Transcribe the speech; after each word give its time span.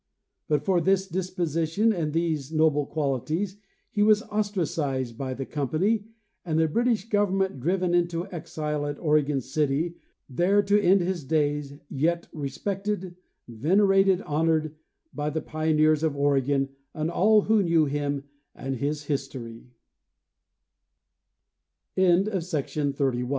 But 0.47 0.63
for 0.65 0.81
this 0.81 1.07
disposition 1.07 1.93
and 1.93 2.11
these 2.11 2.51
noble 2.51 2.87
qualities 2.87 3.57
he 3.91 4.01
was 4.01 4.23
ostracised 4.31 5.15
by 5.15 5.35
the 5.35 5.45
company 5.45 6.07
and 6.43 6.57
the 6.57 6.67
British 6.67 7.07
government, 7.07 7.59
driven 7.59 7.93
into 7.93 8.25
exile 8.31 8.87
at 8.87 8.97
Oregon 8.97 9.41
City, 9.41 9.93
there 10.27 10.63
to 10.63 10.81
end 10.81 11.01
his 11.01 11.23
days, 11.23 11.73
yet 11.87 12.27
re 12.33 12.49
spected, 12.49 13.15
venerated, 13.47 14.23
honored 14.23 14.73
by 15.13 15.29
the 15.29 15.39
pioneers, 15.39 16.01
of 16.01 16.17
Oregon 16.17 16.69
and 16.95 17.11
all 17.11 17.41
who 17.41 17.61
knew 17.61 17.85
him 17.85 18.23
and 18.55 18.77
his 18.77 19.03
histor 19.05 19.67